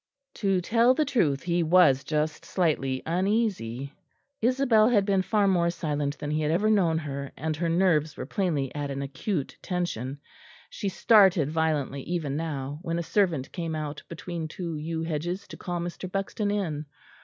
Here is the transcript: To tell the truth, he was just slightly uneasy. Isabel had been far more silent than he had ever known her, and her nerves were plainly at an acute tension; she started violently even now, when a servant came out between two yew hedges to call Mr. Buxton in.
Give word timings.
To 0.41 0.61
tell 0.61 0.95
the 0.95 1.05
truth, 1.05 1.43
he 1.43 1.61
was 1.61 2.03
just 2.03 2.43
slightly 2.43 3.03
uneasy. 3.05 3.93
Isabel 4.41 4.89
had 4.89 5.05
been 5.05 5.21
far 5.21 5.47
more 5.47 5.69
silent 5.69 6.17
than 6.17 6.31
he 6.31 6.41
had 6.41 6.49
ever 6.49 6.71
known 6.71 6.97
her, 6.97 7.31
and 7.37 7.55
her 7.57 7.69
nerves 7.69 8.17
were 8.17 8.25
plainly 8.25 8.73
at 8.73 8.89
an 8.89 9.03
acute 9.03 9.55
tension; 9.61 10.19
she 10.71 10.89
started 10.89 11.51
violently 11.51 12.01
even 12.01 12.35
now, 12.35 12.79
when 12.81 12.97
a 12.97 13.03
servant 13.03 13.51
came 13.51 13.75
out 13.75 14.01
between 14.09 14.47
two 14.47 14.75
yew 14.75 15.03
hedges 15.03 15.47
to 15.49 15.55
call 15.57 15.79
Mr. 15.79 16.11
Buxton 16.11 16.49
in. 16.49 16.87